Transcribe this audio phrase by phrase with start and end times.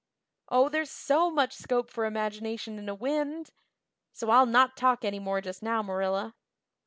[0.49, 3.51] Oh, there's so much scope for imagination in a wind!
[4.11, 6.33] So I'll not talk any more just now, Marilla."